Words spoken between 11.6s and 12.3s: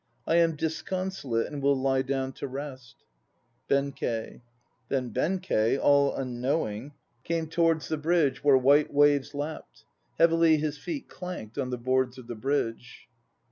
the boards of